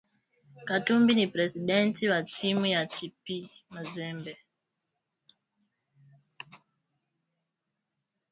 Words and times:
Katumbi 0.63 1.15
ni 1.15 1.27
presidenti 1.27 2.09
wa 2.09 2.23
timu 2.23 2.65
ya 2.65 2.85
TP 2.85 3.49
mazembe 3.69 4.37